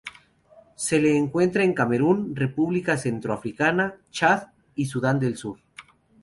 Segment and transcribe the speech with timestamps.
[0.75, 5.59] Se lo encuentra en Camerún, República Centroafricana, Chad y Sudán del sur.